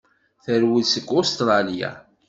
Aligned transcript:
Terwel 0.43 0.83
seg 0.87 1.07
Ustṛalya. 1.19 1.91